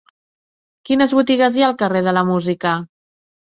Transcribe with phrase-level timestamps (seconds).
[0.91, 2.75] Quines botigues hi ha al carrer de la Música?